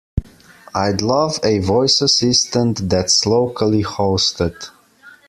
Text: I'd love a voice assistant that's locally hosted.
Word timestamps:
I'd 0.73 1.03
love 1.03 1.39
a 1.43 1.59
voice 1.59 2.01
assistant 2.01 2.89
that's 2.89 3.23
locally 3.27 3.83
hosted. 3.83 4.55